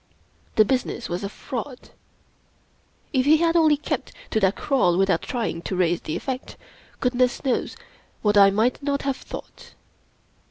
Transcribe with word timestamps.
The 0.55 0.65
business 0.65 1.09
was 1.09 1.23
a 1.23 1.29
fraud. 1.29 1.91
If 3.13 3.25
he 3.25 3.37
had 3.37 3.55
only 3.55 3.77
kept 3.77 4.11
to 4.31 4.39
that 4.39 4.55
crawl 4.55 4.97
without 4.97 5.21
trying 5.21 5.61
to 5.61 5.75
raise 5.75 6.01
the 6.01 6.15
effect, 6.15 6.57
goodness 6.99 7.45
knows 7.45 7.77
what 8.23 8.35
I 8.35 8.49
might 8.49 8.81
not 8.81 9.03
have 9.03 9.17
32 9.17 9.35
Rudyard 9.37 9.43
Kipling 9.51 9.55
thought. 9.55 9.75